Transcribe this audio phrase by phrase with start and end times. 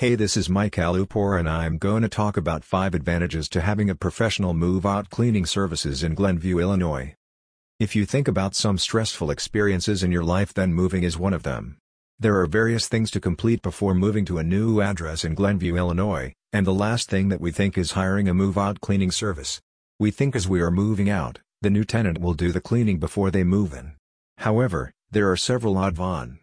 [0.00, 3.90] Hey this is Mike Alupor and I'm going to talk about 5 advantages to having
[3.90, 7.14] a professional move-out cleaning services in Glenview, Illinois.
[7.78, 11.42] If you think about some stressful experiences in your life then moving is one of
[11.42, 11.76] them.
[12.18, 16.32] There are various things to complete before moving to a new address in Glenview, Illinois,
[16.50, 19.60] and the last thing that we think is hiring a move-out cleaning service.
[19.98, 23.30] We think as we are moving out, the new tenant will do the cleaning before
[23.30, 23.96] they move in.
[24.38, 26.38] However, there are several odd-on